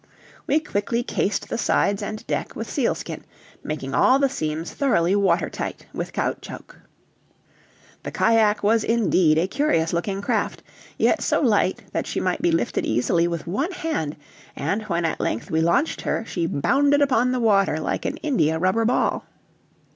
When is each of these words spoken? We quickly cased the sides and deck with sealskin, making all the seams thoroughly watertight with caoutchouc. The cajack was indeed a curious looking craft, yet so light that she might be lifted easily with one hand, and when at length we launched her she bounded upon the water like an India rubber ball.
We 0.47 0.59
quickly 0.59 1.03
cased 1.03 1.47
the 1.47 1.59
sides 1.59 2.01
and 2.01 2.25
deck 2.25 2.55
with 2.55 2.67
sealskin, 2.67 3.23
making 3.63 3.93
all 3.93 4.17
the 4.17 4.29
seams 4.29 4.73
thoroughly 4.73 5.15
watertight 5.15 5.85
with 5.93 6.11
caoutchouc. 6.11 6.75
The 8.01 8.09
cajack 8.11 8.63
was 8.63 8.83
indeed 8.83 9.37
a 9.37 9.45
curious 9.45 9.93
looking 9.93 10.19
craft, 10.23 10.63
yet 10.97 11.21
so 11.21 11.39
light 11.39 11.83
that 11.91 12.07
she 12.07 12.19
might 12.19 12.41
be 12.41 12.49
lifted 12.51 12.83
easily 12.83 13.27
with 13.27 13.45
one 13.45 13.73
hand, 13.73 14.17
and 14.55 14.81
when 14.87 15.05
at 15.05 15.19
length 15.19 15.51
we 15.51 15.61
launched 15.61 16.01
her 16.01 16.25
she 16.25 16.47
bounded 16.47 17.03
upon 17.03 17.31
the 17.31 17.39
water 17.39 17.79
like 17.79 18.03
an 18.03 18.17
India 18.23 18.57
rubber 18.57 18.85
ball. 18.85 19.25